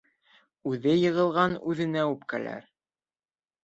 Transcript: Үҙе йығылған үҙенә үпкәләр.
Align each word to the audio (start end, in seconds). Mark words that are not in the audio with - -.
Үҙе 0.71 0.95
йығылған 1.03 1.55
үҙенә 1.75 2.09
үпкәләр. 2.17 2.71